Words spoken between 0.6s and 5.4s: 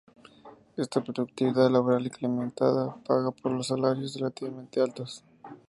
Esta productividad laboral incrementada paga por los salarios relativamente altos.